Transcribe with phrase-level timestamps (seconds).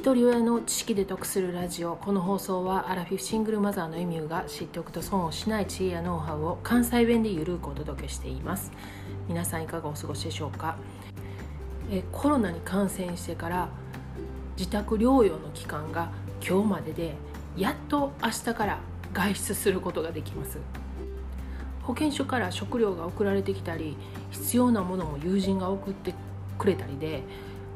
[0.00, 1.94] 一人親の知識で得するラジオ。
[1.94, 8.72] この放送はアラフィフシングルマザーのエミューが知っておくと損をしない知恵やノウハウを関西弁でゆるくお届けしています。
[9.28, 10.76] 皆さんいかがお過ごしでしょうか？
[11.90, 13.68] えコロナに感染してから
[14.56, 16.10] 自宅療養の期間が
[16.40, 17.14] 今日までで
[17.54, 18.78] やっと明日から
[19.12, 20.56] 外出することができます。
[21.82, 23.98] 保健所から食料が送られてきたり
[24.30, 26.14] 必要なものも友人が送って
[26.56, 27.22] くれたりで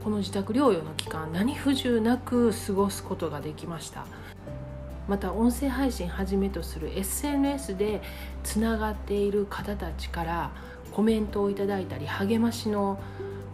[0.04, 4.04] この自宅療養の期間何不自由なく過ごすことができました
[5.08, 8.02] また音声配信はじめとする SNS で
[8.42, 10.50] つながっている方たちから
[10.92, 13.00] コメントをいただいたり励ましの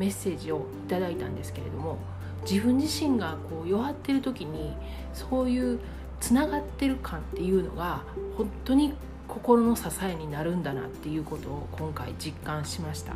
[0.00, 1.98] メッセージをいただいたんですけれども
[2.42, 4.74] 自分自身がこう弱ってる時に
[5.14, 5.78] そういう
[6.18, 8.02] つながってる感っていうのが
[8.36, 8.94] 本当に
[9.28, 13.14] 心の支えになるんだなっていうことを今回実感しました。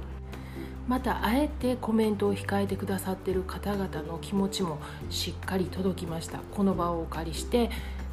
[0.88, 4.78] またあえてコメントを控えてくださってる方々の気持ちも
[5.10, 6.38] しっかり届きました。
[6.38, 7.70] この場をお借りして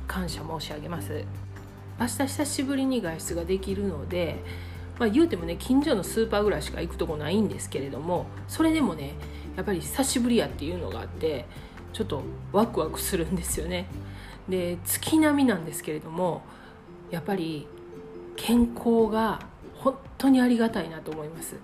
[0.08, 1.25] 感謝申し上げます。
[1.99, 4.44] 明日久しぶりに外出ができるので
[5.02, 9.16] まあ、言うてもね近所のスーパーぐらいしか行くとこないんですけれどもそれでもね
[9.55, 11.45] やっぱり久しぶりやっていうのがあって
[11.92, 13.88] ちょっとワクワクするんですよね。
[14.47, 16.44] で月並みなんですけれども
[17.09, 17.67] やっぱり
[18.36, 19.39] 健康が
[19.73, 21.55] 本当にありがたいなと思います。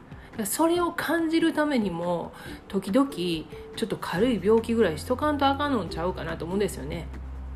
[0.45, 2.31] それを感じるためにも
[2.67, 7.07] 時々ちょっと軽い病気ぐらいしとかんとあかんのんちゃうかなと思うんですよね。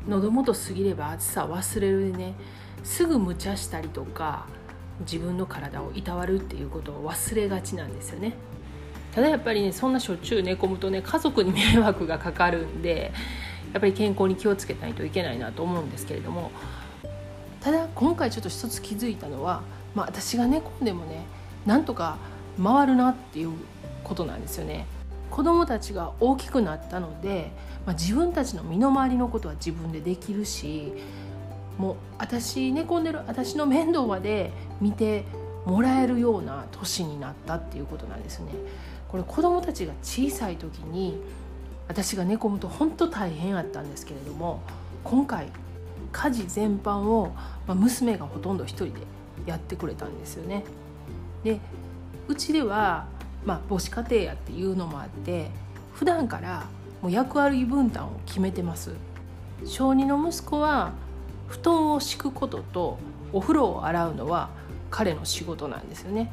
[0.08, 2.34] 喉元過ぎれば暑さ忘れるでね。
[2.82, 4.46] すぐ無茶したりとか
[5.00, 8.34] 自分の体をいたわるっていうことを忘れがちなんですよね。
[9.14, 13.12] ただやっぱりねそんなしょっちゅう寝込むとね家族に迷惑がかかるんで
[13.72, 16.50] やっぱり健康に気をつけないといけないなと思うんですけれども。
[17.60, 19.62] ただ今回ちょっと一つ気づいたのは、
[19.94, 21.24] まあ、私が寝込んでもね
[21.64, 22.18] なんとか
[22.62, 23.52] 回るなっていう
[24.02, 24.86] ことなんですよね。
[25.30, 27.52] 子供たちが大きくなったので、
[27.86, 30.92] まあ、自分たちの身の回りのことは自分でできるし
[31.78, 35.24] もう私寝込んでる私の面倒まで見て
[35.64, 38.52] もらえるような年になったっていうことなんですね。
[39.08, 41.18] これ子供たちが小さい時に
[41.88, 44.62] 私が寝込むと本当大変やったんですけれども
[45.04, 45.48] 今回
[46.12, 47.34] 家事全般を、
[47.66, 48.92] ま娘がほとんど一人で
[49.46, 50.62] やってくれたんですよね。
[51.42, 51.58] で
[52.28, 53.06] うちでは、
[53.44, 55.50] まあ、母子家庭やっていうのもあって
[55.94, 56.66] 普段から
[57.00, 58.92] もう役割分担を決めてます。
[59.64, 60.92] 小2の息子は
[61.48, 62.98] 布団を敷くことと
[63.32, 64.50] お風呂を洗うのは
[64.90, 66.30] 彼の仕事なんですよね。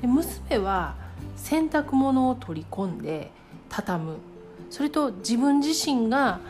[0.00, 0.94] で娘は
[1.36, 3.30] 洗濯物を取り込んで
[3.68, 4.16] 畳む。
[4.68, 6.40] それと自分自身が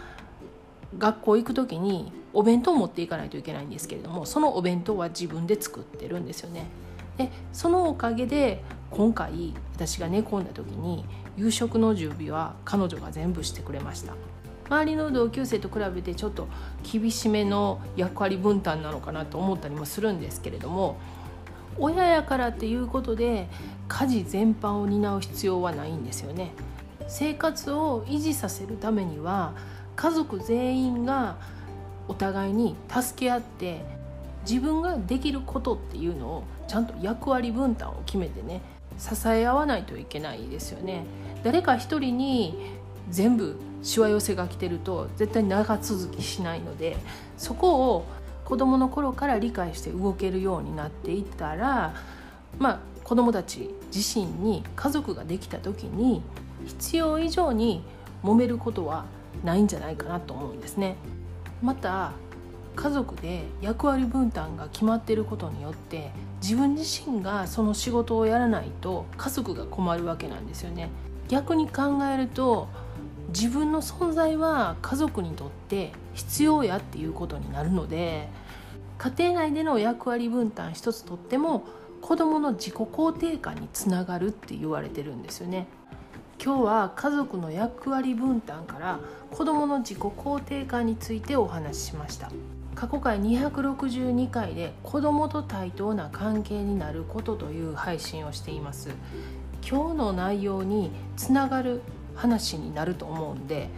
[0.99, 6.67] 学校行く時にお弁当を持っていかないといけないんですけれどもそのお弁当は自分で作ってるんですよね。
[7.21, 11.05] でそのおかげで今回私が寝込んだ時に
[11.37, 14.15] 夕食の準備は彼女が全部してくれました。
[14.69, 16.47] 周りの同級生と比べてちょっと
[16.91, 20.97] 厳しめの役割分担なのかなと思ったりもするんですけれども
[21.77, 23.49] 親やからっていうことで
[23.89, 26.53] 家事全般を担う必要はないんですよね。
[27.09, 29.55] 生活を維持させるためには
[29.97, 31.37] 家族全員が
[32.07, 34.00] お互いに助け合って
[34.49, 38.63] 自分ができることっていうのをちゃんと役割分担を決めてね
[38.99, 41.05] 支え合わないといけないですよね
[41.43, 42.79] 誰か一人に
[43.11, 46.97] 全部しわ寄せが来てると絶対長続きしないので
[47.39, 48.07] そこを
[48.45, 51.95] 子どもの頃から理解して動けるようになっていったら
[52.59, 56.23] まあ子どもたち自身に家族ができた時に
[56.67, 57.83] 必要以上に
[58.23, 59.07] 揉めることは
[59.45, 60.97] ないんじゃないかなと思うんですね。
[61.63, 62.13] また
[62.81, 70.89] 家族で役割分担が決まってることによって自分自身がその仕事をやらないと家族が困るわけなんですよね
[71.29, 72.69] 逆に考えると
[73.29, 78.29] 自分の存在は家族にとって必要やっていうことになるので
[78.97, 81.65] 家庭内での役割分担一つとっても
[82.01, 85.67] 子どもの自己肯定感につながるって言われてるんですよね。
[86.43, 89.01] 今日は家族の役割分担から
[89.31, 92.31] 子どもの自己肯定感についてお話ししました
[92.75, 98.91] 過去回262回で子どもと対等な関係になることという配信をしています。
[99.69, 101.83] 今日の内容につながる
[102.15, 103.69] 話になると思うんで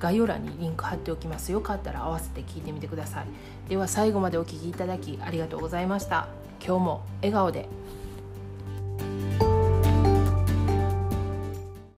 [0.00, 1.52] 概要欄にリンク貼っておきます。
[1.52, 3.26] よかったら合わせて聞いてみてください。
[3.68, 6.26] では最後までお聴きいただきありがとうございました。
[6.64, 7.68] 今日も笑顔で。